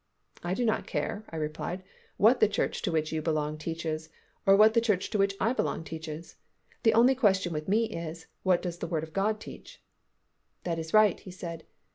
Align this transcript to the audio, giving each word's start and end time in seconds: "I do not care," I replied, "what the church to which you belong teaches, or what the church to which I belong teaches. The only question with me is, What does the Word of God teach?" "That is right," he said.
"I 0.43 0.55
do 0.55 0.65
not 0.65 0.87
care," 0.87 1.25
I 1.29 1.35
replied, 1.35 1.83
"what 2.17 2.39
the 2.39 2.47
church 2.47 2.81
to 2.81 2.91
which 2.91 3.11
you 3.11 3.21
belong 3.21 3.59
teaches, 3.59 4.09
or 4.47 4.55
what 4.55 4.73
the 4.73 4.81
church 4.81 5.11
to 5.11 5.19
which 5.19 5.35
I 5.39 5.53
belong 5.53 5.83
teaches. 5.83 6.37
The 6.81 6.95
only 6.95 7.13
question 7.13 7.53
with 7.53 7.67
me 7.67 7.85
is, 7.87 8.25
What 8.41 8.63
does 8.63 8.79
the 8.79 8.87
Word 8.87 9.03
of 9.03 9.13
God 9.13 9.39
teach?" 9.39 9.79
"That 10.63 10.79
is 10.79 10.91
right," 10.91 11.19
he 11.19 11.29
said. 11.29 11.65